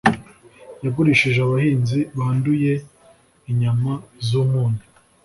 yagurishije 0.83 1.39
abahinzi 1.45 1.99
banduye 2.17 2.73
inyama 3.51 3.91
zumunyu 4.27 4.83